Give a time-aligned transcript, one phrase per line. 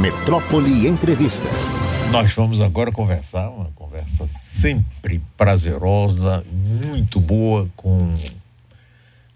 [0.00, 1.46] Metrópole Entrevista.
[2.10, 8.14] Nós vamos agora conversar, uma conversa sempre prazerosa, muito boa, com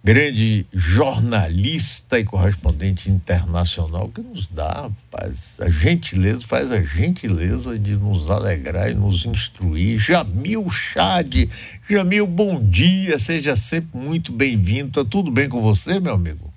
[0.02, 7.94] grande jornalista e correspondente internacional que nos dá rapaz, a gentileza, faz a gentileza de
[7.96, 9.98] nos alegrar e nos instruir.
[9.98, 11.46] Jamil Chad.
[11.86, 15.04] Jamil, bom dia, seja sempre muito bem-vindo.
[15.04, 16.54] Tá tudo bem com você, meu amigo?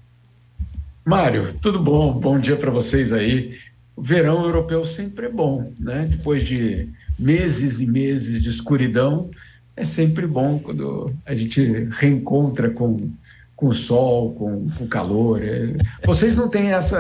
[1.08, 2.12] Mário, tudo bom?
[2.12, 3.58] Bom dia para vocês aí.
[3.98, 6.06] O verão europeu sempre é bom, né?
[6.08, 9.32] Depois de meses e meses de escuridão,
[9.76, 13.12] é sempre bom quando a gente reencontra com
[13.56, 15.42] com sol, com, com calor.
[15.44, 15.74] É,
[16.06, 17.00] vocês não têm essa,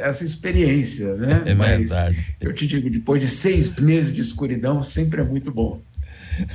[0.00, 1.42] essa experiência, né?
[1.44, 2.34] É Mas verdade.
[2.40, 5.82] Eu te digo, depois de seis meses de escuridão, sempre é muito bom.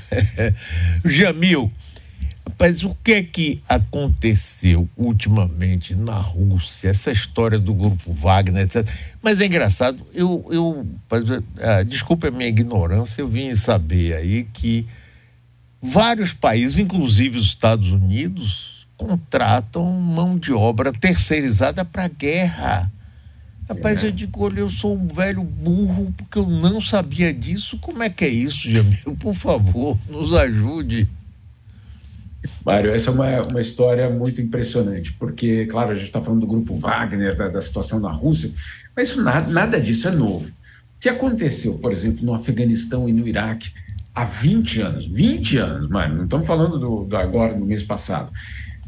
[1.05, 1.72] Jamil,
[2.47, 6.89] rapaz, o que é que aconteceu ultimamente na Rússia?
[6.89, 8.88] Essa história do grupo Wagner, etc.
[9.21, 10.88] Mas é engraçado, eu, eu
[11.61, 14.85] ah, desculpe a minha ignorância, eu vim saber aí que
[15.81, 22.91] vários países, inclusive os Estados Unidos, contratam mão de obra terceirizada para guerra.
[23.67, 24.07] Rapaz, é.
[24.07, 27.78] eu digo, olha, eu sou um velho burro porque eu não sabia disso.
[27.80, 29.16] Como é que é isso, Jamil?
[29.19, 31.07] Por favor, nos ajude.
[32.66, 36.47] Mário, essa é uma, uma história muito impressionante, porque, claro, a gente está falando do
[36.47, 38.52] grupo Wagner, da, da situação na Rússia,
[38.95, 40.47] mas nada, nada disso é novo.
[40.47, 43.72] O que aconteceu, por exemplo, no Afeganistão e no Iraque
[44.13, 48.31] há 20 anos, 20 anos, Mário, não estamos falando do, do agora, no mês passado.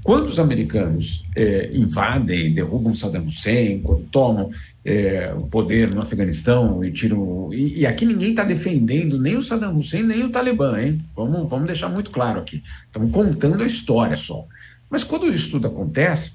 [0.04, 4.50] Quando os americanos é, invadem, derrubam Saddam Hussein, quando tomam
[4.86, 7.52] é, o poder no Afeganistão e tiram.
[7.52, 11.04] E, e aqui ninguém está defendendo nem o Saddam Hussein nem o Talibã, hein?
[11.16, 12.62] Vamos, vamos deixar muito claro aqui.
[12.84, 14.46] Estamos contando a história só.
[14.88, 16.34] Mas quando isso tudo acontece,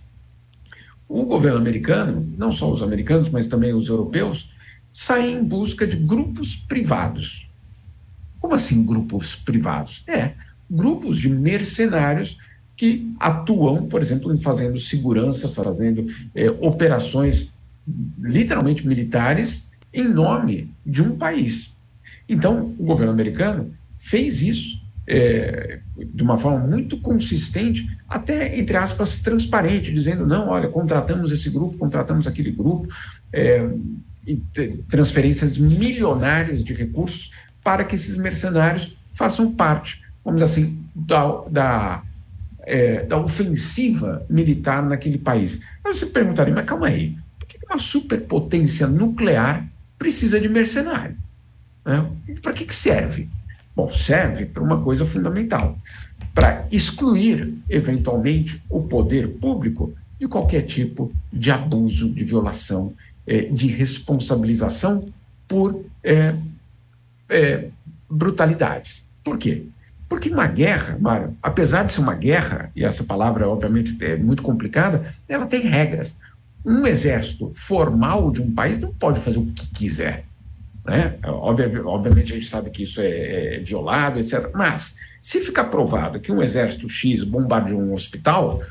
[1.09, 4.51] o governo americano, não só os americanos, mas também os europeus,
[4.93, 7.49] saem em busca de grupos privados.
[8.41, 10.03] Como assim grupos privados?
[10.09, 10.33] É,
[10.69, 12.37] grupos de mercenários
[12.77, 17.53] que atuam, por exemplo, em fazendo segurança, fazendo é, operações
[18.19, 21.77] literalmente militares em nome de um país.
[22.29, 29.19] Então, o governo americano fez isso é, de uma forma muito consistente, até, entre aspas,
[29.19, 32.89] transparente, dizendo: não, olha, contratamos esse grupo, contratamos aquele grupo,
[33.33, 33.69] é,
[34.89, 37.33] transferências milionárias de recursos
[37.65, 42.03] para que esses mercenários façam parte, vamos dizer assim, da, da
[42.63, 45.61] é, da ofensiva militar naquele país.
[45.85, 47.17] Aí você perguntaria, mas calma aí,
[47.71, 49.67] uma superpotência nuclear
[49.99, 51.17] precisa de mercenário?
[51.85, 52.11] Né?
[52.43, 53.29] Para que, que serve?
[53.75, 55.79] Bom, serve para uma coisa fundamental:
[56.35, 62.93] para excluir, eventualmente, o poder público de qualquer tipo de abuso, de violação,
[63.27, 65.09] é, de responsabilização
[65.49, 66.35] por é,
[67.29, 67.69] é,
[68.09, 69.09] brutalidades.
[69.25, 69.65] Por quê?
[70.09, 74.43] Porque uma guerra, Mário, apesar de ser uma guerra, e essa palavra obviamente é muito
[74.43, 76.19] complicada, ela tem regras.
[76.65, 80.25] Um exército formal de um país não pode fazer o que quiser.
[80.85, 81.19] Né?
[81.25, 84.51] Obviamente a gente sabe que isso é, é violado, etc.
[84.55, 88.63] Mas, se ficar provado que um exército X bombardeou um hospital,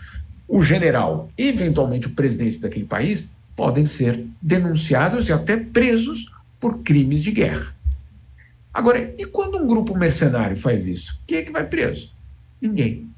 [0.48, 7.22] o general, eventualmente o presidente daquele país, podem ser denunciados e até presos por crimes
[7.22, 7.76] de guerra.
[8.74, 11.20] Agora, e quando um grupo mercenário faz isso?
[11.28, 12.12] Quem é que vai preso?
[12.62, 13.10] Ninguém.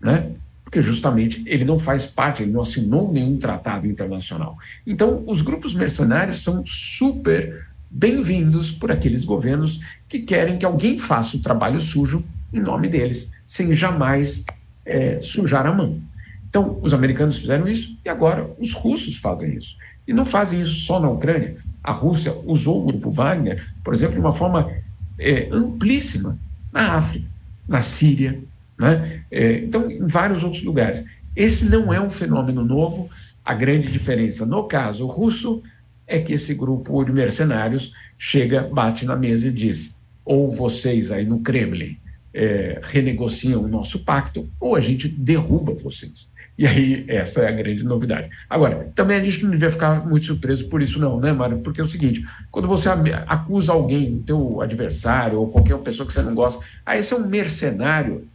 [0.00, 0.32] Né?
[0.68, 4.58] Porque justamente ele não faz parte, ele não assinou nenhum tratado internacional.
[4.86, 11.38] Então, os grupos mercenários são super bem-vindos por aqueles governos que querem que alguém faça
[11.38, 14.44] o trabalho sujo em nome deles, sem jamais
[14.84, 16.02] é, sujar a mão.
[16.50, 19.74] Então, os americanos fizeram isso e agora os russos fazem isso.
[20.06, 21.56] E não fazem isso só na Ucrânia.
[21.82, 24.70] A Rússia usou o grupo Wagner, por exemplo, de uma forma
[25.18, 26.38] é, amplíssima
[26.70, 27.26] na África,
[27.66, 28.38] na Síria,
[28.78, 29.22] né?
[29.30, 31.04] É, então, em vários outros lugares.
[31.34, 33.10] Esse não é um fenômeno novo.
[33.44, 35.62] A grande diferença, no caso russo,
[36.06, 41.24] é que esse grupo de mercenários chega, bate na mesa e diz: ou vocês aí
[41.24, 41.96] no Kremlin
[42.32, 46.30] é, renegociam o nosso pacto, ou a gente derruba vocês.
[46.58, 48.28] E aí, essa é a grande novidade.
[48.50, 51.58] Agora, também a gente não devia ficar muito surpreso por isso, não, né, Mário?
[51.60, 52.88] Porque é o seguinte: quando você
[53.26, 57.28] acusa alguém, teu adversário ou qualquer pessoa que você não gosta, ah, esse é um
[57.28, 58.26] mercenário.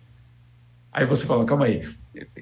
[0.94, 1.82] Aí você fala, calma aí,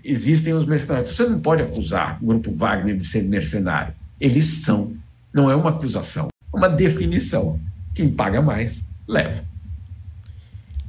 [0.04, 1.16] existem os mercenários.
[1.16, 3.94] Você não pode acusar o grupo Wagner de ser mercenário.
[4.20, 4.94] Eles são.
[5.34, 7.60] Não é uma acusação, é uma definição.
[7.96, 9.44] Quem paga mais, leva.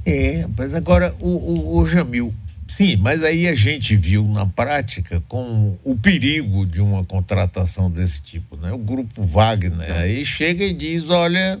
[0.05, 2.33] É, mas agora, o, o, o Jamil,
[2.75, 8.19] Sim, mas aí a gente viu na prática com o perigo de uma contratação desse
[8.19, 8.71] tipo, né?
[8.71, 11.59] O grupo Wagner aí chega e diz, olha,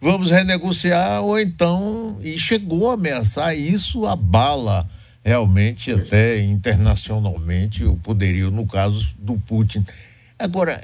[0.00, 4.88] vamos renegociar ou então e chegou a ameaçar isso abala
[5.24, 9.84] realmente até internacionalmente o poderio no caso do Putin.
[10.38, 10.82] Agora,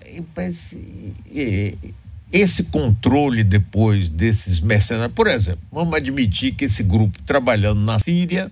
[2.30, 8.50] esse controle depois desses mercenários, por exemplo, vamos admitir que esse grupo trabalhando na Síria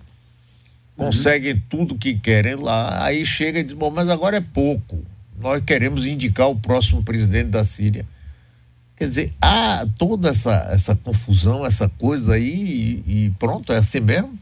[0.97, 1.61] conseguem uhum.
[1.69, 5.03] tudo que querem lá, aí chega e diz, bom, mas agora é pouco.
[5.39, 8.05] Nós queremos indicar o próximo presidente da Síria.
[8.95, 13.99] Quer dizer, há toda essa, essa confusão, essa coisa aí, e, e pronto, é assim
[13.99, 14.39] mesmo?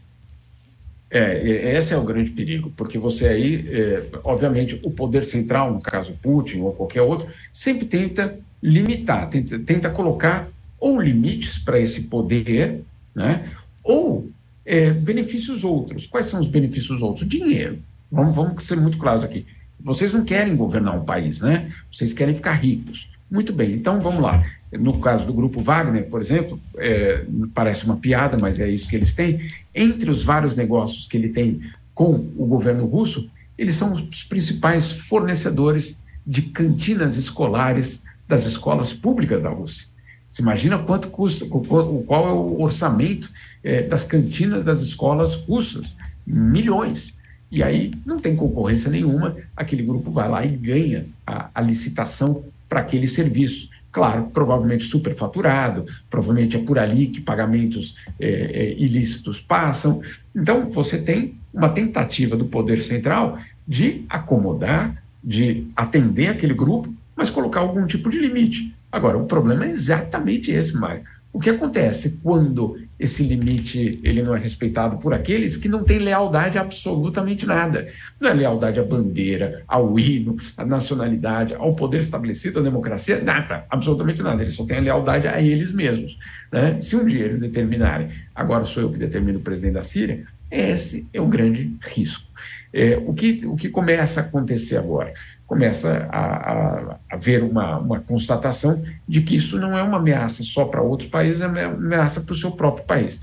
[1.15, 5.79] É, esse é o grande perigo, porque você aí, é, obviamente, o poder central, no
[5.79, 10.49] caso Putin ou qualquer outro, sempre tenta limitar, tenta, tenta colocar
[10.79, 12.81] ou limites para esse poder,
[13.13, 13.47] né,
[13.83, 14.27] ou
[14.65, 16.07] é, benefícios outros.
[16.07, 17.29] Quais são os benefícios outros?
[17.29, 17.77] Dinheiro.
[18.11, 19.45] Vamos, vamos ser muito claros aqui.
[19.79, 21.69] Vocês não querem governar um país, né?
[21.91, 23.09] Vocês querem ficar ricos.
[23.29, 24.43] Muito bem, então vamos lá.
[24.79, 28.95] No caso do grupo Wagner, por exemplo, é, parece uma piada, mas é isso que
[28.95, 29.39] eles têm.
[29.73, 31.61] Entre os vários negócios que ele tem
[31.93, 39.43] com o governo russo, eles são os principais fornecedores de cantinas escolares das escolas públicas
[39.43, 39.87] da Rússia.
[40.31, 43.29] Você imagina quanto custa, qual é o orçamento
[43.63, 45.95] é, das cantinas das escolas russas?
[46.25, 47.15] Milhões.
[47.51, 52.43] E aí não tem concorrência nenhuma, aquele grupo vai lá e ganha a, a licitação
[52.67, 53.69] para aquele serviço.
[53.93, 60.01] Claro, provavelmente superfaturado, provavelmente é por ali que pagamentos é, é, ilícitos passam.
[60.35, 63.37] Então, você tem uma tentativa do poder central
[63.67, 68.75] de acomodar, de atender aquele grupo, mas colocar algum tipo de limite.
[68.91, 71.03] Agora, o problema é exatamente esse, Mário.
[71.31, 75.99] O que acontece quando esse limite ele não é respeitado por aqueles que não têm
[75.99, 77.87] lealdade a absolutamente nada?
[78.19, 83.65] Não é lealdade à bandeira, ao hino, à nacionalidade, ao poder estabelecido, à democracia, nada,
[83.69, 84.41] absolutamente nada.
[84.41, 86.17] Eles só têm a lealdade a eles mesmos.
[86.51, 86.81] Né?
[86.81, 91.05] Se um dia eles determinarem, agora sou eu que determino o presidente da Síria, esse
[91.11, 92.31] é o grande risco.
[92.71, 95.13] É, o, que, o que começa a acontecer agora?
[95.53, 100.65] Começa a, a, haver uma, uma constatação de que isso não é uma ameaça só
[100.65, 103.21] para outros países, é uma ameaça para o seu próprio país.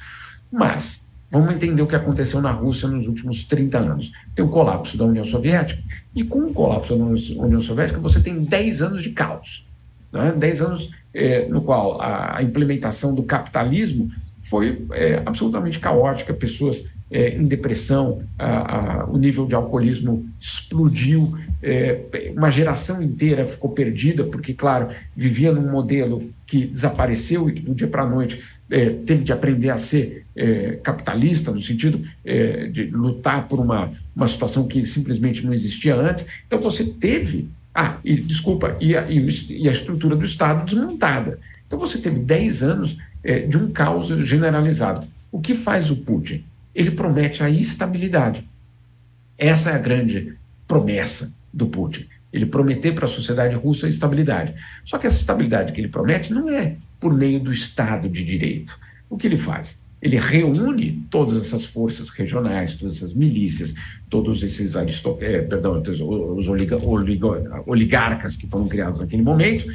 [0.49, 4.13] Mas vamos entender o que aconteceu na Rússia nos últimos 30 anos.
[4.33, 5.83] Tem o colapso da União Soviética,
[6.15, 9.67] e com o colapso da União Soviética, você tem 10 anos de caos.
[10.13, 10.31] Né?
[10.31, 14.09] 10 anos é, no qual a, a implementação do capitalismo
[14.49, 21.37] foi é, absolutamente caótica, pessoas é, em depressão, a, a, o nível de alcoolismo explodiu,
[21.63, 27.63] é, uma geração inteira ficou perdida, porque, claro, vivia num modelo que desapareceu e que
[27.63, 28.41] do dia para a noite
[28.71, 33.91] é, teve de aprender a ser é, capitalista, no sentido é, de lutar por uma,
[34.15, 36.27] uma situação que simplesmente não existia antes.
[36.47, 37.49] Então, você teve.
[37.75, 41.39] Ah, e, desculpa, e a, e a estrutura do Estado desmontada.
[41.67, 45.07] Então, você teve 10 anos é, de um caos generalizado.
[45.31, 46.45] O que faz o Putin?
[46.75, 48.49] Ele promete a estabilidade.
[49.37, 50.37] Essa é a grande
[50.67, 52.07] promessa do Putin.
[52.33, 54.55] Ele prometer para a sociedade russa a estabilidade.
[54.85, 58.79] Só que essa estabilidade que ele promete não é por meio do Estado de Direito.
[59.09, 59.81] O que ele faz?
[60.01, 63.75] Ele reúne todas essas forças regionais, todas essas milícias,
[64.09, 64.75] todos esses.
[64.75, 65.83] Eh, perdão,
[66.37, 66.79] os oliga...
[67.67, 69.67] oligarcas que foram criados naquele momento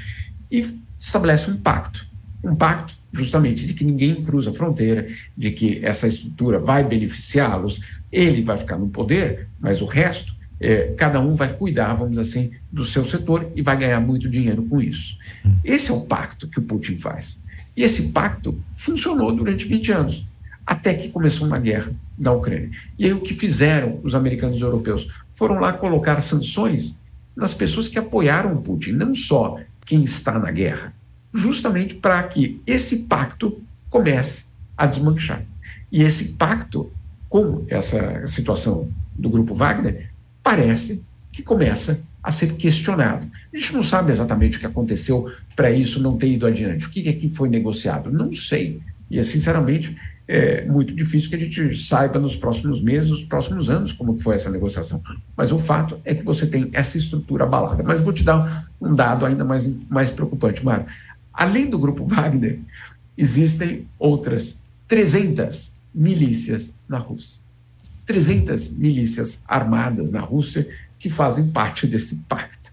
[0.50, 0.66] e
[1.00, 2.08] estabelece um pacto.
[2.44, 7.80] Um pacto justamente de que ninguém cruza a fronteira, de que essa estrutura vai beneficiá-los,
[8.12, 12.22] ele vai ficar no poder, mas o resto, é, cada um vai cuidar, vamos dizer
[12.22, 15.18] assim, do seu setor e vai ganhar muito dinheiro com isso.
[15.64, 17.44] Esse é o pacto que o Putin faz.
[17.76, 20.26] E esse pacto funcionou durante 20 anos,
[20.66, 22.70] até que começou uma guerra da Ucrânia.
[22.98, 25.08] E aí o que fizeram os americanos e europeus?
[25.34, 26.98] Foram lá colocar sanções
[27.36, 30.94] nas pessoas que apoiaram o Putin, não só quem está na guerra,
[31.36, 34.46] justamente para que esse pacto comece
[34.78, 35.44] a desmanchar.
[35.92, 36.92] E esse pacto,
[37.30, 40.10] com essa situação do grupo Wagner,
[40.42, 43.28] parece que começa a ser questionado.
[43.54, 46.88] A gente não sabe exatamente o que aconteceu para isso não ter ido adiante.
[46.88, 48.12] O que é que foi negociado?
[48.12, 48.82] Não sei.
[49.12, 49.96] E, sinceramente,
[50.28, 54.36] é muito difícil que a gente saiba nos próximos meses, nos próximos anos, como foi
[54.36, 55.02] essa negociação.
[55.38, 57.84] Mas o fato é que você tem essa estrutura abalada.
[57.84, 60.88] Mas vou te dar um dado ainda mais, mais preocupante, Mário.
[61.36, 62.60] Além do grupo Wagner,
[63.18, 67.42] existem outras 300 milícias na Rússia.
[68.06, 70.68] 300 milícias armadas na Rússia
[71.00, 72.72] que fazem parte desse pacto.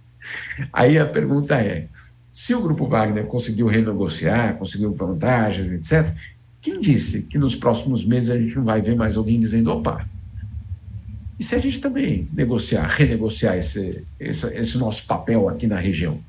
[0.72, 1.88] Aí a pergunta é:
[2.30, 6.14] se o grupo Wagner conseguiu renegociar, conseguiu vantagens, etc.,
[6.60, 10.08] quem disse que nos próximos meses a gente não vai ver mais alguém dizendo: opa,
[11.38, 16.22] E se a gente também negociar, renegociar esse, esse, esse nosso papel aqui na região,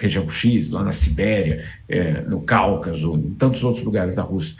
[0.00, 4.56] região X, lá na Sibéria, é, no Cáucaso, em tantos outros lugares da Rússia.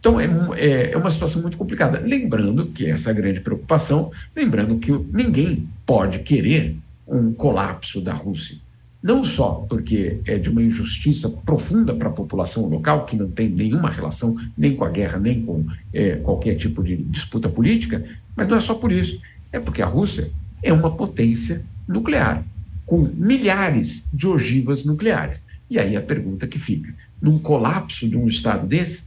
[0.00, 1.98] Então, é, é, é, uma situação muito complicada.
[1.98, 8.56] Lembrando que essa grande preocupação, lembrando que ninguém pode querer um colapso da Rússia.
[9.02, 13.48] Não só porque é de uma injustiça profunda para a população local, que não tem
[13.48, 18.04] nenhuma relação nem com a guerra, nem com é, qualquer tipo de disputa política,
[18.36, 19.20] mas não é só por isso.
[19.52, 20.30] É porque a Rússia
[20.62, 22.44] é uma potência nuclear,
[22.88, 25.44] com milhares de ogivas nucleares.
[25.68, 29.04] E aí a pergunta que fica: num colapso de um Estado desse,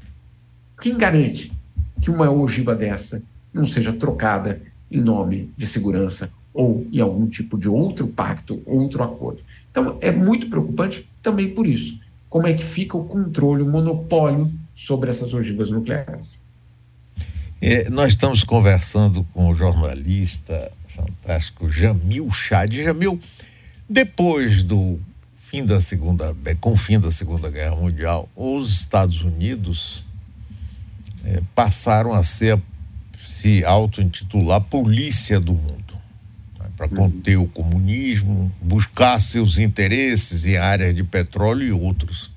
[0.80, 1.52] quem garante
[2.00, 7.58] que uma ogiva dessa não seja trocada em nome de segurança ou em algum tipo
[7.58, 9.42] de outro pacto, outro acordo?
[9.72, 12.00] Então, é muito preocupante também por isso.
[12.30, 16.40] Como é que fica o controle, o monopólio sobre essas ogivas nucleares?
[17.60, 22.74] É, nós estamos conversando com o jornalista fantástico Jamil Chad.
[22.74, 23.20] Jamil,
[23.91, 24.98] depois do
[25.36, 30.01] fim da segunda, é, com o fim da Segunda Guerra Mundial, os Estados Unidos
[31.25, 32.57] é, passaram a ser
[33.19, 35.81] se auto-intitular polícia do mundo
[36.77, 42.31] para conter o comunismo, buscar seus interesses em áreas de petróleo e outros.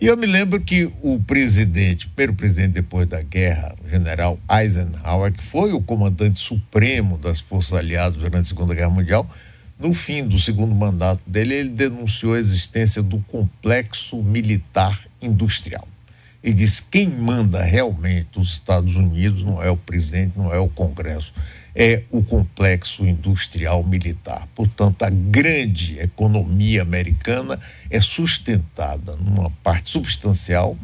[0.00, 5.32] E eu me lembro que o presidente, primeiro presidente depois da guerra, o general Eisenhower,
[5.32, 9.30] que foi o comandante supremo das forças aliadas durante a Segunda Guerra Mundial,
[9.82, 15.86] no fim do segundo mandato dele, ele denunciou a existência do complexo militar industrial.
[16.42, 20.68] Ele disse: quem manda realmente os Estados Unidos não é o presidente, não é o
[20.68, 21.34] Congresso,
[21.74, 24.46] é o complexo industrial militar.
[24.54, 27.58] Portanto, a grande economia americana
[27.90, 30.76] é sustentada numa parte substancial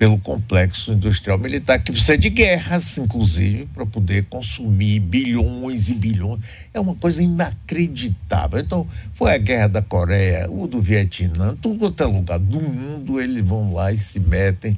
[0.00, 6.40] pelo complexo industrial militar, que precisa de guerras, inclusive, para poder consumir bilhões e bilhões.
[6.72, 8.60] É uma coisa inacreditável.
[8.60, 13.44] Então, foi a guerra da Coreia, o do Vietnã, tudo outro lugar do mundo, eles
[13.44, 14.74] vão lá e se metem,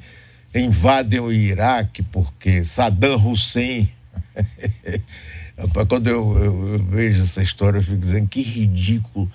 [0.52, 3.88] invadem o Iraque, porque Saddam Hussein
[5.88, 9.30] Quando eu, eu, eu, vejo essa história, eu fico dizendo que ridículo.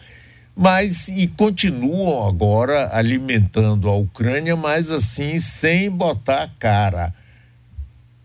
[0.60, 7.14] Mas, e continuam agora alimentando a Ucrânia, mas assim, sem botar a cara.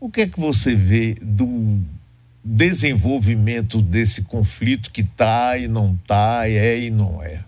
[0.01, 1.79] O que é que você vê do
[2.43, 7.45] desenvolvimento desse conflito que está e não está, é e não é?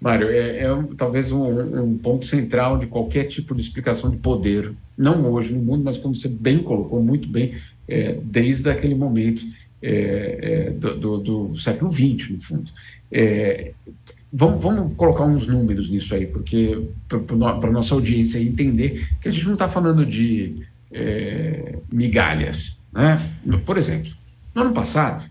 [0.00, 1.44] Mário, é, é talvez um,
[1.80, 5.96] um, ponto central de qualquer tipo de explicação de poder, não hoje no mundo, mas
[5.96, 7.54] como você bem colocou, muito bem,
[7.86, 9.44] é, desde aquele momento
[9.82, 12.70] é, é do, do, do, século XX, no fundo.
[13.10, 13.72] É,
[14.32, 19.32] vamos, vamos, colocar uns números nisso aí, porque para a nossa audiência entender que a
[19.32, 20.56] gente não está falando de
[20.92, 22.78] é, migalhas.
[22.92, 23.20] Né?
[23.64, 24.12] Por exemplo,
[24.54, 25.28] no ano passado,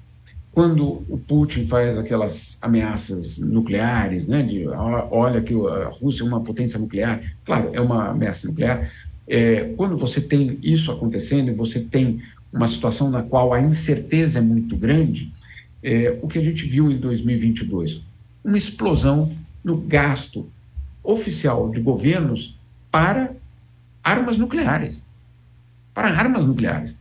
[0.58, 6.42] quando o Putin faz aquelas ameaças nucleares, né, de olha que a Rússia é uma
[6.42, 8.90] potência nuclear, claro, é uma ameaça nuclear.
[9.28, 12.22] É, quando você tem isso acontecendo você tem
[12.58, 15.32] uma situação na qual a incerteza é muito grande,
[15.82, 18.02] é, o que a gente viu em 2022?
[18.44, 19.32] Uma explosão
[19.64, 20.50] no gasto
[21.04, 22.58] oficial de governos
[22.92, 23.34] para
[24.04, 25.06] armas nucleares.
[25.94, 26.98] Para armas nucleares.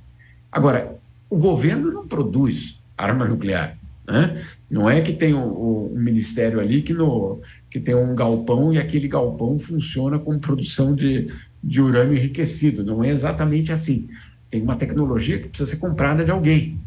[0.53, 0.99] Agora,
[1.29, 3.79] o governo não produz arma nuclear.
[4.07, 4.41] Né?
[4.71, 8.79] Não é que tem um, um, ministério ali que, no, que tem um galpão e
[8.79, 11.27] aquele galpão funciona com produção de,
[11.63, 12.85] de urânio enriquecido.
[12.85, 14.09] Não é exatamente assim.
[14.51, 16.79] Tem uma tecnologia que precisa ser comprada de alguém.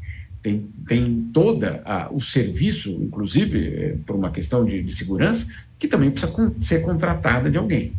[0.41, 5.47] Tem, tem toda a, o serviço, inclusive é, por uma questão de, de segurança,
[5.77, 7.93] que também precisa con ser contratada de alguém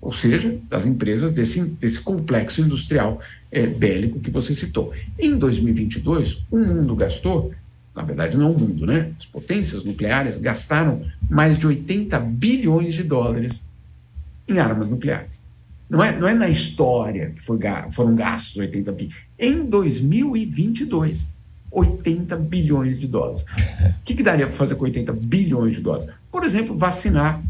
[0.00, 3.20] ou seja, das empresas desse, desse complexo industrial
[3.52, 4.92] é, bélico que você citou.
[5.18, 7.52] Em 2022, o mundo gastou,
[7.94, 9.12] na verdade não o mundo, né?
[9.18, 13.62] As potências nucleares gastaram mais de 80 bilhões de dólares
[14.48, 15.42] em armas nucleares.
[15.90, 17.58] Não é, não é na história que foi,
[17.90, 19.16] foram gastos 80 bilhões.
[19.36, 21.28] Em 2022,
[21.68, 23.42] 80 bilhões de dólares.
[23.42, 23.46] O
[24.04, 26.08] que, que daria para fazer com 80 bilhões de dólares?
[26.30, 27.42] Por exemplo, vacinar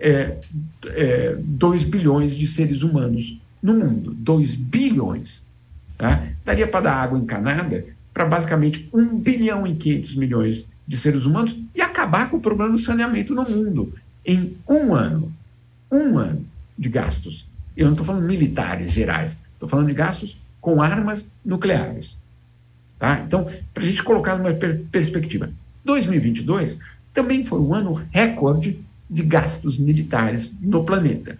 [0.00, 0.38] é,
[0.86, 4.14] é, 2 bilhões de seres humanos no mundo.
[4.14, 5.42] 2 bilhões.
[5.98, 6.28] Tá?
[6.44, 11.56] Daria para dar água encanada para basicamente 1 bilhão e 500 milhões de seres humanos
[11.74, 13.94] e acabar com o problema do saneamento no mundo
[14.24, 15.30] em um ano.
[15.90, 16.44] Um ano
[16.78, 17.46] de gastos.
[17.76, 22.16] Eu não estou falando militares gerais, estou falando de gastos com armas nucleares.
[22.98, 23.20] Tá?
[23.26, 25.50] Então, para a gente colocar numa per perspectiva,
[25.84, 26.78] 2022
[27.12, 31.36] também foi um ano recorde de gastos militares no planeta.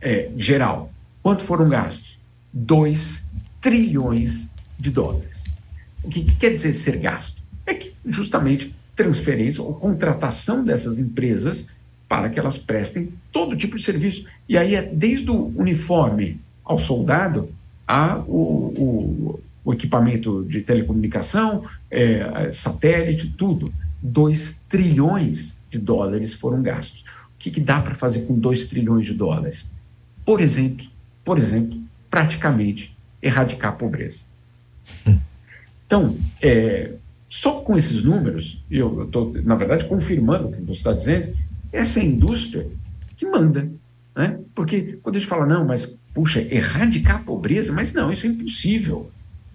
[0.00, 0.92] É, geral.
[1.22, 2.18] Quanto foram gastos?
[2.52, 3.22] 2
[3.60, 5.44] trilhões de dólares.
[6.02, 7.42] O que, que quer dizer ser gasto?
[7.66, 11.68] É que justamente transferência ou contratação dessas empresas
[12.10, 14.26] para que elas prestem todo tipo de serviço.
[14.48, 17.54] E aí é desde o uniforme ao soldado
[17.86, 23.72] a o, o, o equipamento de telecomunicação, é, satélite, tudo.
[24.02, 27.02] 2 trilhões de dólares foram gastos.
[27.02, 29.70] O que, que dá para fazer com 2 trilhões de dólares?
[30.24, 30.86] Por exemplo,
[31.24, 34.24] por exemplo, praticamente erradicar a pobreza.
[35.86, 36.92] Então, é,
[37.28, 41.36] só com esses números, eu estou, na verdade, confirmando o que você está dizendo,
[41.72, 42.66] essa é a indústria
[43.16, 43.70] que manda.
[44.14, 44.38] Né?
[44.54, 48.30] Porque quando a gente fala, não, mas, puxa, erradicar a pobreza, mas não, isso é
[48.30, 49.10] impossível.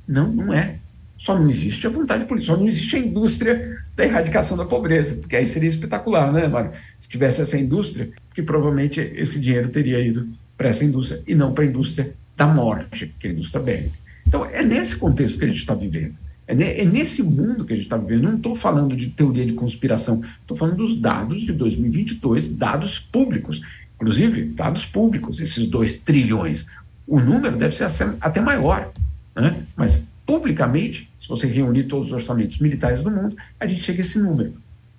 [0.08, 0.80] Não, não é.
[1.18, 5.16] Só não existe a vontade política, só não existe a indústria da erradicação da pobreza,
[5.16, 6.72] porque aí seria espetacular, né, Mário?
[7.00, 11.54] Se tivesse essa indústria, que provavelmente esse dinheiro teria ido para essa indústria e não
[11.54, 13.98] para a indústria da morte, que é a indústria bélica.
[14.28, 16.18] Então, é nesse contexto que a gente está vivendo.
[16.48, 18.24] É, é, nesse mundo que a gente está vivendo.
[18.24, 23.62] Não estou falando de teoria de conspiração, estou falando dos dados de 2022, dados públicos.
[23.96, 26.66] Inclusive, dados públicos, esses 2 trilhões.
[27.08, 27.88] O número deve ser
[28.20, 28.92] até maior.
[29.36, 29.64] Né?
[29.76, 34.06] Mas, publicamente, se você reunir todos os orçamentos militares do mundo, a gente chega a
[34.06, 34.54] esse número.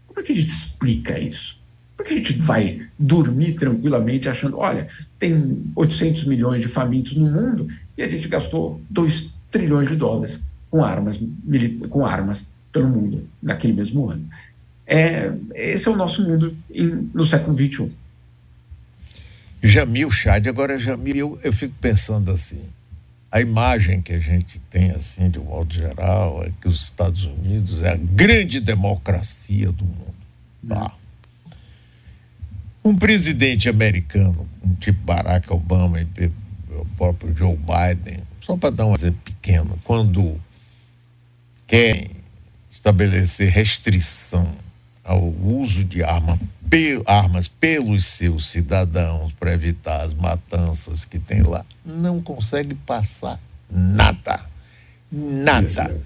[0.07, 1.59] Como é que a gente explica isso?
[1.97, 4.87] Por que a gente vai dormir tranquilamente achando, olha,
[5.19, 10.41] tem 800 milhões de famintos no mundo e a gente gastou 2 trilhões de dólares
[10.71, 11.19] com armas,
[11.89, 14.29] com armas pelo mundo naquele mesmo ano.
[14.87, 17.91] É, esse é o nosso mundo em, no século XXI.
[19.63, 22.63] Jamil Chad, agora Jamil, eu, eu fico pensando assim,
[23.31, 27.25] a imagem que a gente tem assim de um modo geral é que os Estados
[27.27, 30.15] Unidos é a grande democracia do mundo.
[30.69, 30.93] Tá?
[32.85, 36.07] Um presidente americano, um tipo Barack Obama e
[36.71, 40.41] o próprio Joe Biden, só para dar um exemplo pequeno, quando
[41.67, 42.11] querem
[42.71, 44.55] estabelecer restrição
[45.03, 51.43] ao uso de arma, pe, armas pelos seus cidadãos para evitar as matanças que tem
[51.43, 54.45] lá, não consegue passar nada.
[55.11, 56.01] Nada.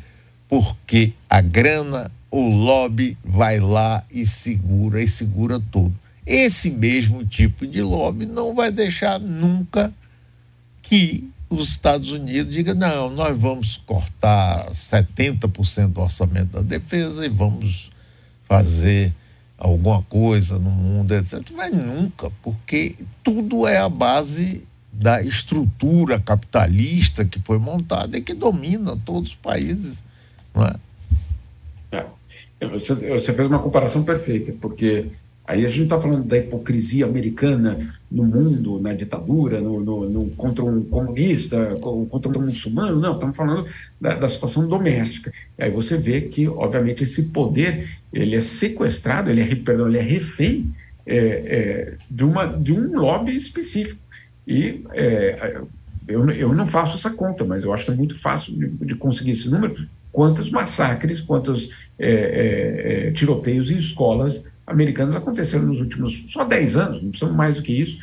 [0.48, 5.94] Porque a grana, o lobby vai lá e segura, e segura tudo.
[6.26, 9.92] Esse mesmo tipo de lobby não vai deixar nunca
[10.82, 17.28] que os Estados Unidos digam, não, nós vamos cortar 70% do orçamento da defesa e
[17.28, 17.90] vamos
[18.44, 19.12] fazer
[19.58, 21.42] alguma coisa no mundo, etc.
[21.54, 28.32] Mas nunca, porque tudo é a base da estrutura capitalista que foi montada e que
[28.32, 30.02] domina todos os países.
[30.54, 30.74] Não é?
[32.60, 35.06] É, você, você fez uma comparação perfeita, porque
[35.50, 37.76] Aí a gente está falando da hipocrisia americana
[38.08, 41.70] no mundo, na ditadura, no, no, no, contra um comunista,
[42.08, 43.68] contra um muçulmano, não, estamos falando
[44.00, 45.32] da, da, situação doméstica.
[45.58, 50.02] Aí você vê que, obviamente, esse poder ele é sequestrado, ele é, perdão, ele é
[50.02, 50.72] refém
[51.04, 54.00] é, é, de, uma, de um lobby específico.
[54.46, 55.62] E é,
[56.06, 58.94] eu, eu não faço essa conta, mas eu acho que é muito fácil de, de
[58.94, 59.74] conseguir esse número.
[60.12, 66.76] Quantos massacres, quantos é, é, é, tiroteios em escolas americanas aconteceram nos últimos só 10
[66.76, 67.98] anos, não precisamos mais do que isso.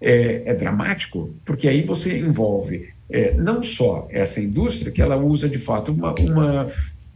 [0.00, 5.48] É, é dramático, porque aí você envolve é, não só essa indústria, que ela usa
[5.48, 6.66] de fato uma, uma,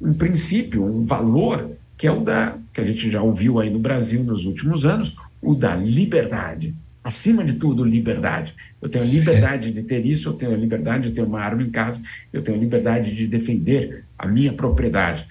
[0.00, 3.78] um princípio, um valor, que é o da, que a gente já ouviu aí no
[3.78, 6.74] Brasil nos últimos anos, o da liberdade.
[7.02, 8.54] Acima de tudo, liberdade.
[8.80, 12.00] Eu tenho liberdade de ter isso, eu tenho liberdade de ter uma arma em casa,
[12.32, 15.26] eu tenho liberdade de defender a minha propriedade.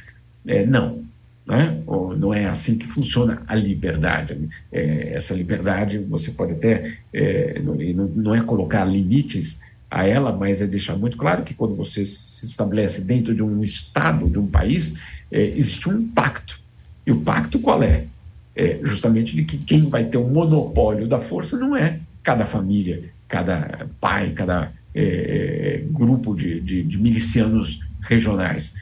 [0.45, 1.03] É, não,
[1.47, 1.81] né?
[2.17, 4.37] Não é assim que funciona a liberdade.
[4.71, 10.61] É, essa liberdade você pode até, é, não, não é colocar limites a ela, mas
[10.61, 14.47] é deixar muito claro que quando você se estabelece dentro de um Estado, de um
[14.47, 14.93] país,
[15.31, 16.59] é, existe um pacto.
[17.05, 18.05] E o pacto qual é?
[18.53, 18.79] é?
[18.83, 23.87] Justamente de que quem vai ter o monopólio da força não é cada família, cada
[24.01, 28.73] pai, cada é, é, grupo de, de, de milicianos regionais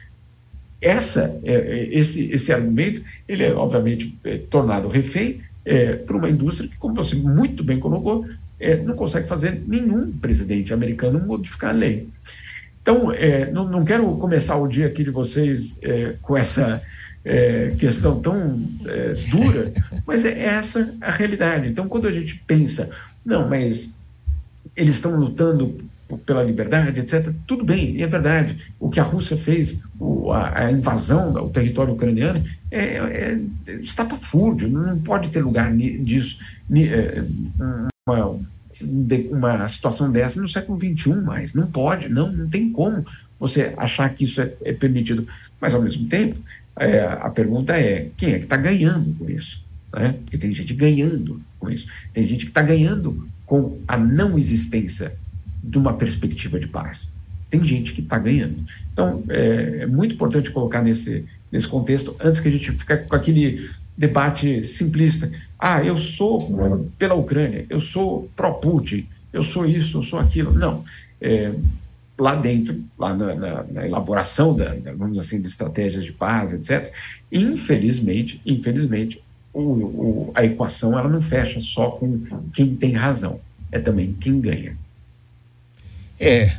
[0.86, 6.30] essa, é, é, esse, esse argumento, ele é obviamente é, tornado refém é, por uma
[6.30, 8.24] indústria que, como você muito bem colocou,
[8.58, 12.08] é, não consegue fazer nenhum presidente americano modificar a lei.
[12.80, 15.76] Então, é, não, não, quero começar o dia aqui de vocês
[16.22, 16.80] com essa
[17.80, 18.56] questão tão
[19.28, 19.72] dura,
[20.06, 21.68] mas é essa a realidade.
[21.68, 22.88] Então, quando a gente pensa,
[23.24, 23.92] não, mas
[24.76, 25.76] eles estão lutando
[26.24, 27.32] pela liberdade, etc.
[27.46, 28.72] Tudo bem, é verdade.
[28.78, 33.72] O que a Rússia fez, o, a, a, invasão do território ucraniano, é, é, é
[33.74, 36.38] estapafúrdio, não pode ter lugar disso,
[36.72, 37.24] é,
[38.06, 38.38] uma
[39.30, 41.54] uma situação dessa no século XXI mais.
[41.54, 43.04] Não pode, não, não tem como
[43.38, 45.26] você achar que isso é, é permitido.
[45.60, 46.38] Mas, ao mesmo tempo,
[46.76, 49.64] é, a pergunta é: quem é que está ganhando com isso?
[49.92, 50.14] Né?
[50.24, 51.86] Porque tem gente ganhando com isso.
[52.12, 55.16] Tem gente que está ganhando com a não existência
[55.62, 57.10] de uma perspectiva de paz.
[57.48, 58.64] Tem gente que está ganhando.
[58.92, 63.16] Então, é, é, muito importante colocar nesse, nesse contexto, antes que a gente fique com
[63.16, 65.30] aquele debate simplista.
[65.58, 70.52] Ah, eu sou pela Ucrânia, eu sou pró-Putin, eu sou isso, eu sou aquilo.
[70.52, 70.84] Não.
[71.20, 71.52] É,
[72.18, 76.52] lá dentro, lá na, na, na elaboração da, da, vamos assim, de estratégias de paz,
[76.52, 76.92] etc.
[77.30, 83.40] Infelizmente, infelizmente, o, o, a equação ela não fecha só com quem tem razão,
[83.70, 84.76] é também quem ganha.
[86.18, 86.56] É,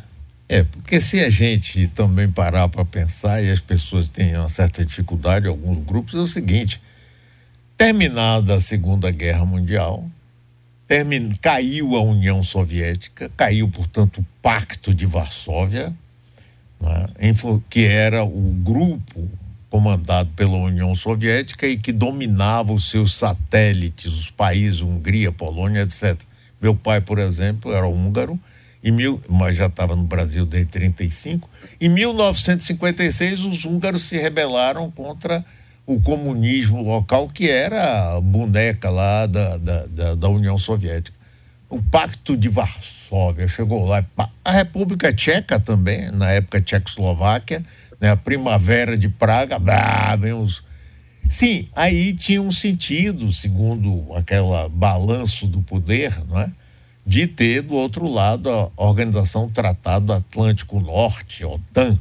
[0.49, 4.85] é, porque se a gente também parar para pensar e as pessoas têm uma certa
[4.85, 6.81] dificuldade, alguns grupos, é o seguinte:
[7.77, 10.09] terminada a Segunda Guerra Mundial,
[10.87, 11.33] termin...
[11.41, 15.93] caiu a União Soviética, caiu, portanto, o Pacto de Varsóvia,
[16.79, 17.07] né,
[17.69, 19.29] que era o grupo
[19.69, 26.17] comandado pela União Soviética e que dominava os seus satélites, os países, Hungria, Polônia, etc.
[26.61, 28.39] Meu pai, por exemplo, era húngaro,
[28.87, 31.49] e mil, mas já estava no Brasil desde 1935.
[31.79, 35.43] Em 1956, os húngaros se rebelaram contra
[35.85, 41.17] o comunismo local, que era a boneca lá da, da, da, da União Soviética.
[41.69, 44.05] O Pacto de Varsóvia chegou lá.
[44.43, 47.61] A República Tcheca também, na época Tchecoslováquia,
[47.99, 49.57] né, a Primavera de Praga,
[50.17, 50.63] vem os...
[51.29, 56.49] Sim, aí tinha um sentido, segundo aquele balanço do poder, não é?
[57.07, 61.97] De ter do outro lado a Organização Tratado Atlântico Norte, OTAN,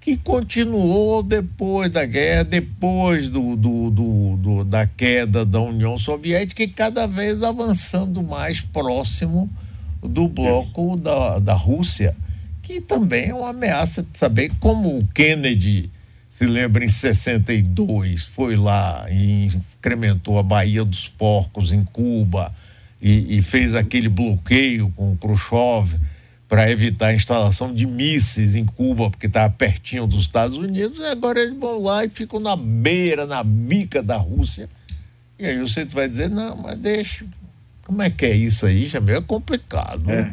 [0.00, 6.64] que continuou depois da guerra, depois do, do, do, do, da queda da União Soviética
[6.64, 9.48] e cada vez avançando mais próximo
[10.02, 12.16] do bloco da, da Rússia,
[12.60, 15.92] que também é uma ameaça de saber como o Kennedy
[16.28, 22.52] se lembra em 62 foi lá e incrementou a Baía dos Porcos em Cuba
[23.00, 25.98] e, e fez aquele bloqueio com o Khrushchev
[26.48, 31.06] para evitar a instalação de mísseis em Cuba, porque estava pertinho dos Estados Unidos, e
[31.06, 34.68] agora eles vão lá e ficam na beira, na bica da Rússia.
[35.38, 37.26] E aí você vai dizer, não, mas deixa.
[37.84, 38.86] Como é que é isso aí?
[38.86, 40.10] Já é complicado.
[40.10, 40.32] É.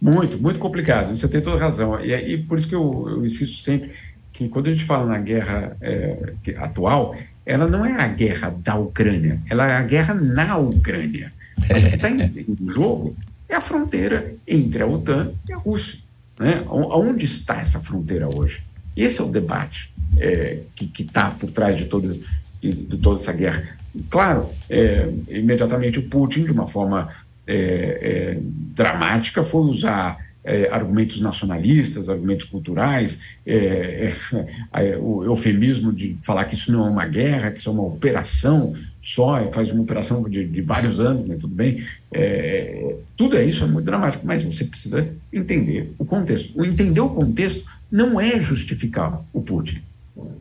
[0.00, 1.16] Muito, muito complicado.
[1.16, 2.00] Você tem toda razão.
[2.00, 3.90] E, e por isso que eu, eu, insisto sempre
[4.32, 8.76] que quando a gente fala na guerra é, atual, ela não é a guerra da
[8.76, 11.32] Ucrânia, ela é a guerra na Ucrânia.
[11.70, 13.16] Mas o que está em, em jogo
[13.48, 15.98] é a fronteira entre a OTAN e a Rússia.
[16.38, 16.64] Né?
[16.68, 18.62] Onde está essa fronteira hoje?
[18.96, 22.20] Esse é o debate é, que está por trás de, todo,
[22.60, 23.76] de, de, toda essa guerra.
[24.10, 27.08] Claro, é, imediatamente o Putin, de uma forma
[27.46, 34.14] é, é dramática, foi usar é, argumentos nacionalistas, argumentos culturais, é,
[34.72, 37.84] é, o eufemismo de falar que isso não é uma guerra, que isso é uma
[37.84, 41.84] operação só, faz uma operação de, de vários anos, né, tudo bem.
[42.10, 46.58] É, tudo é isso, é muito dramático, mas você precisa entender o contexto.
[46.58, 49.82] O entender o contexto não é justificar o Putin.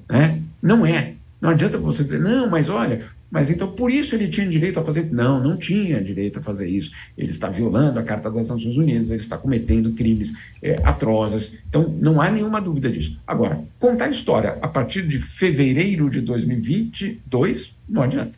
[0.09, 0.41] Né?
[0.61, 1.16] Não é.
[1.39, 4.84] Não adianta você dizer, não, mas olha, mas então por isso ele tinha direito a
[4.84, 5.12] fazer.
[5.12, 6.91] Não, não tinha direito a fazer isso.
[7.17, 11.60] Ele está violando a Carta das Nações Unidas, ele está cometendo crimes é, atrozes.
[11.69, 13.19] Então não há nenhuma dúvida disso.
[13.28, 18.38] Agora, contar a história a partir de fevereiro de 2022 não adianta.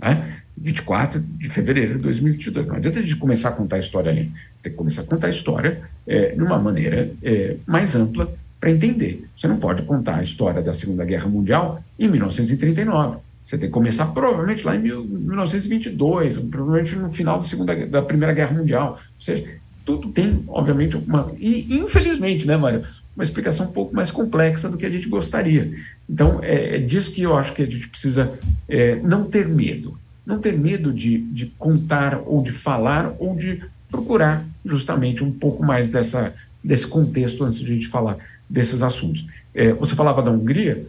[0.00, 0.40] Né?
[0.56, 2.66] 24 de fevereiro de 2022.
[2.66, 4.30] Não adianta gente começar a contar a história ali.
[4.62, 8.70] Tem que começar a contar a história é, de uma maneira é, mais ampla para
[8.70, 9.24] entender.
[9.36, 13.18] Você não pode contar a história da Segunda Guerra Mundial em 1939
[13.50, 18.32] você tem que começar provavelmente lá em 1922, provavelmente no final da, segunda, da Primeira
[18.32, 18.92] Guerra Mundial.
[18.92, 19.44] Ou seja,
[19.84, 21.32] tudo tem, obviamente, uma.
[21.36, 22.82] E, infelizmente, né, Mário?
[23.16, 25.72] Uma explicação um pouco mais complexa do que a gente gostaria.
[26.08, 29.98] Então, é, é disso que eu acho que a gente precisa é, não ter medo.
[30.24, 35.64] Não ter medo de, de contar, ou de falar, ou de procurar justamente um pouco
[35.64, 38.18] mais dessa, desse contexto antes de a gente falar
[38.50, 39.24] desses assuntos.
[39.54, 40.84] É, você falava da Hungria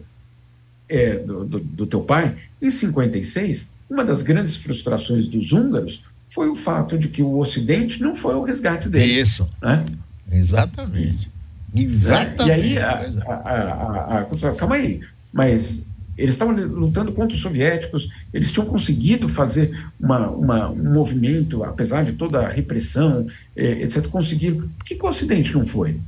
[0.88, 6.48] é, do, do, do teu pai, em 56, uma das grandes frustrações dos húngaros foi
[6.48, 9.28] o fato de que o Ocidente não foi o resgate deles.
[9.28, 9.48] Isso.
[9.60, 9.84] Né?
[10.30, 11.30] Exatamente.
[11.74, 12.48] Exatamente.
[12.48, 12.90] E aí, a,
[13.26, 15.00] a, a, calma aí,
[15.32, 21.64] mas eles estavam lutando contra os soviéticos, eles tinham conseguido fazer uma, uma, um movimento,
[21.64, 24.68] apesar de toda a repressão, eh, etc., conseguiram.
[24.78, 25.98] Por que, que o Ocidente não foi?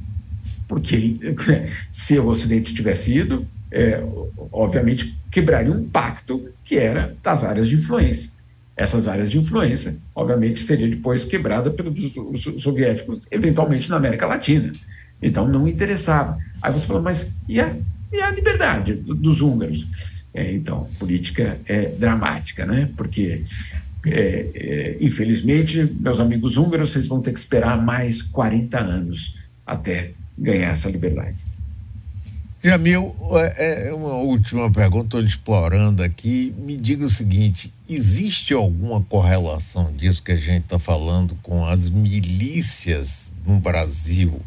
[0.75, 1.17] Porque
[1.93, 4.03] se o Ocidente tivesse ido, é,
[4.51, 8.33] obviamente, quebraria um pacto que era das áreas de influência.
[8.77, 12.13] essas áreas de influência, obviamente, seria depois quebrada pelos
[12.61, 14.73] soviéticos, eventualmente na América Latina.
[15.23, 16.37] Então, não interessava.
[16.61, 17.73] Aí você fala, mas e a,
[18.13, 19.87] e a liberdade dos húngaros?
[20.35, 22.91] É, então, política é dramática, né?
[22.97, 23.45] Porque,
[24.07, 30.11] é, é, infelizmente, meus amigos húngaros, vocês vão ter que esperar mais 40 anos até
[30.37, 31.37] ganhar essa liberdade.
[32.63, 33.15] Jamil,
[33.59, 36.55] é, é uma última pergunta, estou explorando aqui.
[36.57, 41.91] Me diga o seguinte: existe alguma correlação disso que a gente está falando com as
[41.91, 44.41] milícias no Brasil,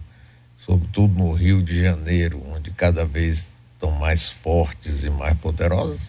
[0.58, 6.00] sobretudo no Rio de Janeiro, onde cada vez estão mais fortes e mais poderosas?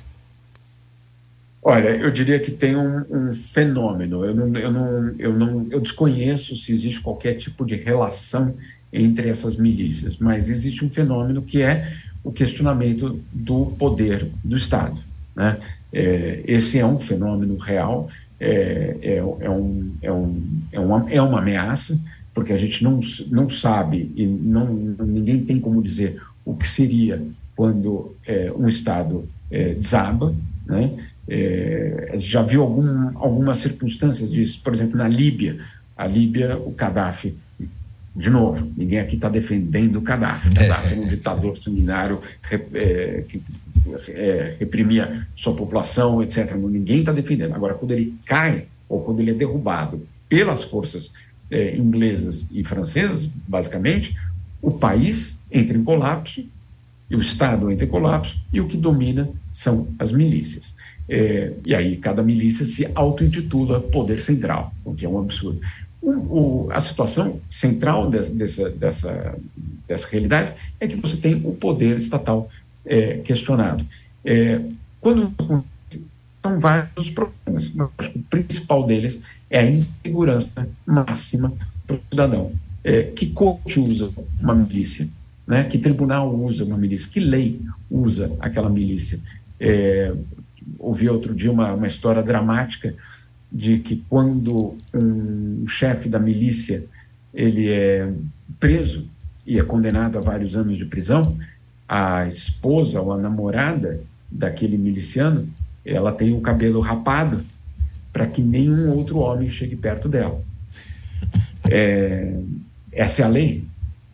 [1.62, 4.24] Olha, eu diria que tem um, um fenômeno.
[4.24, 8.54] Eu não, eu, não, eu, não, eu desconheço se existe qualquer tipo de relação
[8.92, 11.92] entre essas milícias, mas existe um fenômeno que é
[12.24, 15.00] o questionamento do poder do Estado.
[15.36, 15.58] Né?
[15.92, 18.08] É, esse é um fenômeno real,
[18.40, 21.98] é, é, é, um, é, um, é, uma, é uma ameaça,
[22.34, 27.22] porque a gente não, não sabe e não, ninguém tem como dizer o que seria
[27.56, 30.34] quando é, um Estado é, desaba.
[30.64, 30.94] Né?
[31.28, 35.58] É, já viu algum, algumas circunstâncias disso, por exemplo, na Líbia.
[35.96, 37.36] A Líbia, o Gaddafi
[38.18, 40.50] de novo, ninguém aqui está defendendo o Gaddafi.
[40.50, 42.20] Gaddafi é um ditador sanguinário
[42.74, 43.40] é, que
[44.08, 46.56] é, reprimia sua população, etc.
[46.56, 47.54] Ninguém está defendendo.
[47.54, 51.12] Agora, quando ele cai, ou quando ele é derrubado pelas forças
[51.48, 54.16] é, inglesas e francesas, basicamente,
[54.60, 56.44] o país entra em colapso,
[57.08, 60.74] e o Estado entra em colapso, e o que domina são as milícias.
[61.08, 65.60] É, e aí cada milícia se auto-intitula poder central, o que é um absurdo.
[66.00, 69.38] O, o, a situação central de, dessa, dessa,
[69.86, 72.48] dessa realidade é que você tem o poder estatal
[72.84, 73.84] é, questionado.
[74.24, 74.60] É,
[75.00, 75.32] quando
[76.42, 81.52] são vários problemas, mas acho que o principal deles é a insegurança máxima
[81.86, 82.52] para o cidadão.
[82.84, 85.08] É, que corte usa uma milícia?
[85.46, 85.64] Né?
[85.64, 87.10] Que tribunal usa uma milícia?
[87.10, 89.18] Que lei usa aquela milícia?
[89.58, 90.14] É,
[90.78, 92.94] ouvi outro dia uma, uma história dramática
[93.50, 96.84] de que quando um chefe da milícia
[97.32, 98.10] ele é
[98.60, 99.08] preso
[99.46, 101.36] e é condenado a vários anos de prisão,
[101.88, 105.48] a esposa ou a namorada daquele miliciano,
[105.84, 107.44] ela tem o cabelo rapado
[108.12, 110.42] para que nenhum outro homem chegue perto dela.
[111.70, 112.40] É,
[112.90, 113.62] essa é a lei,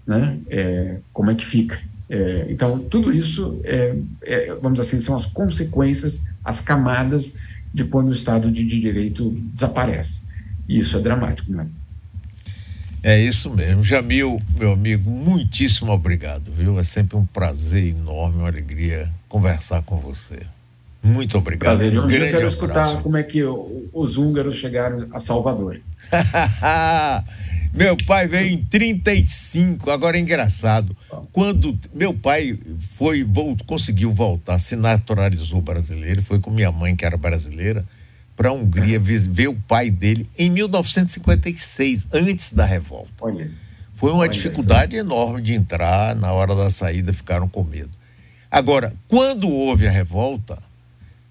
[0.05, 0.37] né?
[0.51, 1.79] É, como é que fica?
[2.11, 7.35] É, então, tudo isso, é, é, vamos assim, são as consequências, as camadas
[7.75, 10.23] de quando o Estado de Direito desaparece.
[10.69, 11.67] E isso é dramático, né?
[13.03, 13.83] É isso mesmo.
[13.83, 16.79] Jamil, meu amigo, muitíssimo obrigado, viu?
[16.79, 20.41] É sempre um prazer enorme, uma alegria conversar com você.
[21.03, 21.77] Muito obrigado.
[21.77, 21.93] Prazer.
[21.93, 22.47] Um eu quero abraço.
[22.47, 23.43] escutar como é que
[23.93, 25.81] os húngaros chegaram a Salvador.
[27.75, 29.91] Meu pai veio em 35.
[29.91, 30.97] Agora é engraçado.
[31.33, 32.57] Quando meu pai
[32.97, 33.27] foi,
[33.67, 37.85] conseguiu voltar, se naturalizou brasileiro, foi com minha mãe, que era brasileira,
[38.37, 43.11] para a Hungria ver o pai dele em 1956, antes da revolta.
[43.21, 43.51] Olha,
[43.95, 47.91] foi uma dificuldade enorme de entrar, na hora da saída ficaram com medo.
[48.49, 50.63] Agora, quando houve a revolta,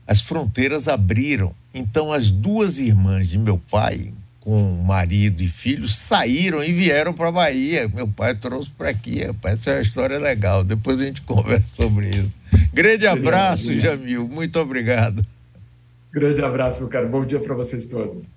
[0.05, 1.55] as fronteiras abriram.
[1.73, 7.29] Então, as duas irmãs de meu pai, com marido e filhos, saíram e vieram para
[7.29, 7.87] a Bahia.
[7.87, 9.61] Meu pai trouxe para aqui, rapaz.
[9.61, 10.65] Essa é uma história legal.
[10.65, 12.35] Depois a gente conversa sobre isso.
[12.73, 14.27] Grande abraço, Jamil.
[14.27, 15.25] Muito obrigado.
[16.11, 17.07] Grande abraço, meu cara.
[17.07, 18.27] Bom dia para vocês todos.